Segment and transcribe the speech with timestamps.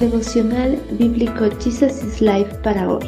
[0.00, 3.06] Devocional Bíblico Jesus is Life para hoy.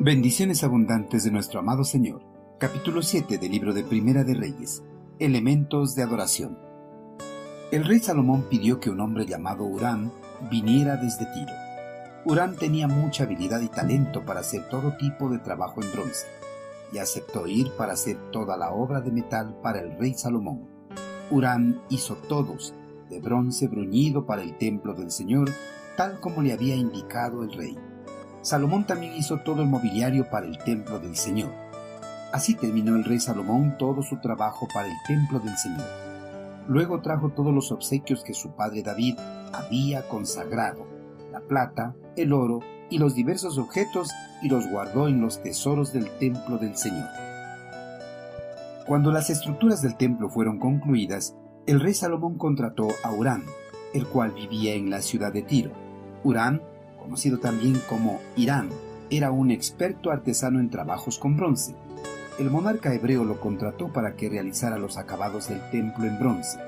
[0.00, 2.22] Bendiciones abundantes de nuestro amado Señor.
[2.58, 4.82] Capítulo 7 del libro de Primera de Reyes.
[5.20, 6.58] Elementos de adoración.
[7.70, 10.10] El rey Salomón pidió que un hombre llamado Urán
[10.50, 11.52] viniera desde Tiro.
[12.24, 16.26] Urán tenía mucha habilidad y talento para hacer todo tipo de trabajo en bronce,
[16.92, 20.66] y aceptó ir para hacer toda la obra de metal para el rey Salomón.
[21.30, 22.74] Urán hizo todos
[23.08, 25.50] de bronce bruñido para el templo del Señor,
[25.96, 27.76] tal como le había indicado el rey.
[28.42, 31.50] Salomón también hizo todo el mobiliario para el templo del Señor.
[32.32, 35.86] Así terminó el rey Salomón todo su trabajo para el templo del Señor.
[36.68, 39.16] Luego trajo todos los obsequios que su padre David
[39.52, 40.86] había consagrado,
[41.32, 44.10] la plata, el oro y los diversos objetos
[44.42, 47.08] y los guardó en los tesoros del templo del Señor.
[48.86, 51.34] Cuando las estructuras del templo fueron concluidas,
[51.68, 53.44] el rey Salomón contrató a Urán,
[53.92, 55.70] el cual vivía en la ciudad de Tiro.
[56.24, 56.62] Urán,
[56.98, 58.70] conocido también como Irán,
[59.10, 61.74] era un experto artesano en trabajos con bronce.
[62.38, 66.58] El monarca hebreo lo contrató para que realizara los acabados del templo en bronce.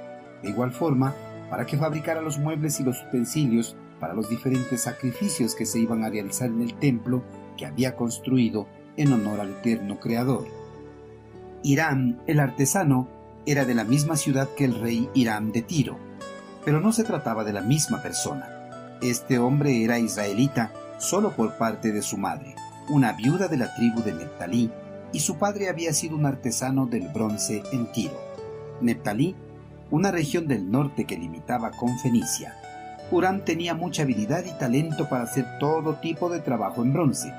[0.42, 1.14] De igual forma,
[1.48, 6.04] para que fabricara los muebles y los utensilios para los diferentes sacrificios que se iban
[6.04, 7.22] a realizar en el templo
[7.56, 8.66] que había construido
[8.98, 10.44] en honor al eterno Creador.
[11.62, 13.08] Irán, el artesano,
[13.46, 15.96] era de la misma ciudad que el rey Irán de Tiro,
[16.64, 18.98] pero no se trataba de la misma persona.
[19.02, 22.54] Este hombre era israelita solo por parte de su madre,
[22.88, 24.70] una viuda de la tribu de Neptalí,
[25.12, 28.20] y su padre había sido un artesano del bronce en Tiro.
[28.80, 29.34] Neptalí,
[29.90, 32.56] una región del norte que limitaba con Fenicia.
[33.10, 37.32] Urán tenía mucha habilidad y talento para hacer todo tipo de trabajo en bronce,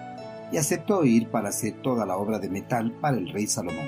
[0.52, 3.88] y aceptó ir para hacer toda la obra de metal para el rey Salomón.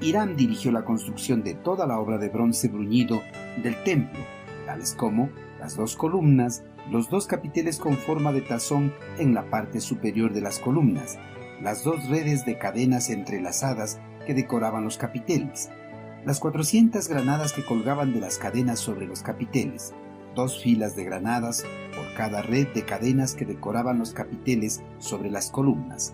[0.00, 3.22] Irán dirigió la construcción de toda la obra de bronce bruñido
[3.62, 4.20] del templo,
[4.66, 9.80] tales como las dos columnas, los dos capiteles con forma de tazón en la parte
[9.80, 11.18] superior de las columnas,
[11.62, 15.70] las dos redes de cadenas entrelazadas que decoraban los capiteles,
[16.26, 19.94] las 400 granadas que colgaban de las cadenas sobre los capiteles,
[20.34, 21.64] dos filas de granadas
[21.94, 26.12] por cada red de cadenas que decoraban los capiteles sobre las columnas,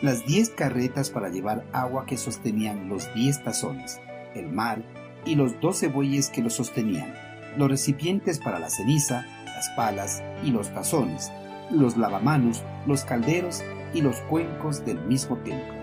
[0.00, 4.00] las diez carretas para llevar agua que sostenían los diez tazones,
[4.34, 4.82] el mar
[5.24, 7.12] y los doce bueyes que lo sostenían,
[7.56, 11.32] los recipientes para la ceniza, las palas y los tazones,
[11.72, 15.74] los lavamanos, los calderos y los cuencos del mismo templo.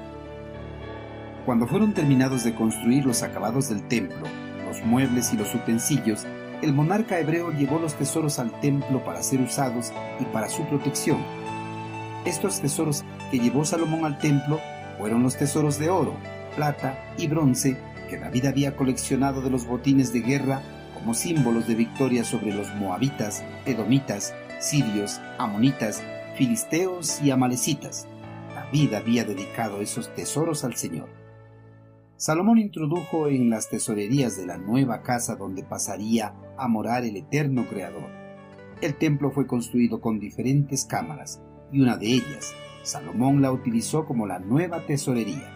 [1.45, 4.25] Cuando fueron terminados de construir los acabados del templo,
[4.65, 6.25] los muebles y los utensilios,
[6.61, 11.17] el monarca hebreo llevó los tesoros al templo para ser usados y para su protección.
[12.25, 14.59] Estos tesoros que llevó Salomón al templo
[14.97, 16.16] fueron los tesoros de oro,
[16.56, 17.78] plata y bronce
[18.09, 20.63] que David había coleccionado de los botines de guerra
[20.96, 26.02] como símbolos de victoria sobre los moabitas, edomitas, sirios, amonitas,
[26.36, 28.08] filisteos y amalecitas.
[28.56, 31.09] David había dedicado esos tesoros al Señor.
[32.18, 37.68] Salomón introdujo en las tesorerías de la nueva casa donde pasaría a morar el eterno
[37.68, 38.09] Creador.
[38.81, 41.40] El templo fue construido con diferentes cámaras
[41.75, 45.53] y una de ellas, Salomón la utilizó como la nueva tesorería.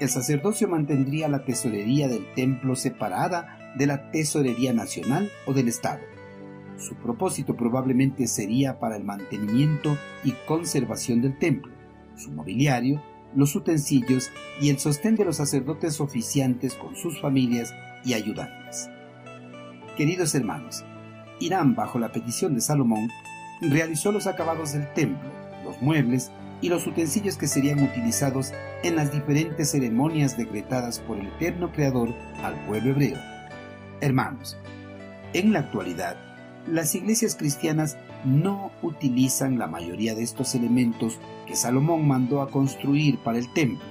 [0.00, 6.00] El sacerdocio mantendría la tesorería del templo separada de la tesorería nacional o del Estado.
[6.78, 11.72] Su propósito probablemente sería para el mantenimiento y conservación del templo,
[12.16, 13.02] su mobiliario,
[13.36, 14.30] los utensilios
[14.62, 18.88] y el sostén de los sacerdotes oficiantes con sus familias y ayudantes.
[19.98, 20.86] Queridos hermanos,
[21.38, 23.10] Irán, bajo la petición de Salomón,
[23.60, 25.30] realizó los acabados del templo,
[25.64, 31.26] los muebles y los utensilios que serían utilizados en las diferentes ceremonias decretadas por el
[31.28, 33.18] eterno Creador al pueblo hebreo.
[34.00, 34.56] Hermanos,
[35.32, 36.16] en la actualidad,
[36.66, 43.18] las iglesias cristianas no utilizan la mayoría de estos elementos que Salomón mandó a construir
[43.18, 43.84] para el templo.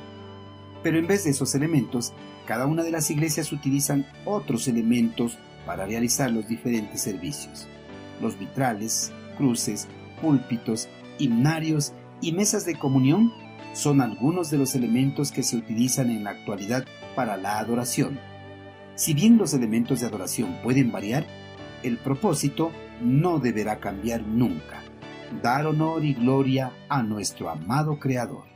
[0.81, 2.13] Pero en vez de esos elementos,
[2.47, 7.67] cada una de las iglesias utilizan otros elementos para realizar los diferentes servicios.
[8.21, 9.87] Los vitrales, cruces,
[10.21, 10.89] púlpitos,
[11.19, 13.31] himnarios y mesas de comunión
[13.73, 16.85] son algunos de los elementos que se utilizan en la actualidad
[17.15, 18.19] para la adoración.
[18.95, 21.25] Si bien los elementos de adoración pueden variar,
[21.81, 22.71] el propósito
[23.01, 24.83] no deberá cambiar nunca.
[25.41, 28.52] Dar honor y gloria a nuestro amado Creador.